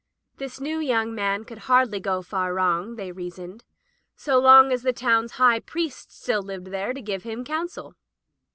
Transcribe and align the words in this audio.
This 0.37 0.59
new 0.59 0.79
young 0.79 1.13
man 1.13 1.43
could 1.45 1.59
hardly 1.69 1.99
go 1.99 2.23
far 2.23 2.55
wrong, 2.55 2.95
they 2.95 3.11
reasoned, 3.11 3.63
so 4.15 4.39
long 4.39 4.71
as 4.71 4.81
the 4.81 4.93
town's 4.93 5.33
High 5.33 5.59
Priest 5.59 6.11
still 6.11 6.41
lived 6.41 6.71
there 6.71 6.91
to 6.91 7.03
give 7.03 7.21
him 7.21 7.43
counsel. 7.45 7.93